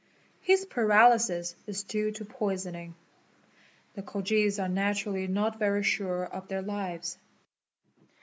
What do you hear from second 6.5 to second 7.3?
lives.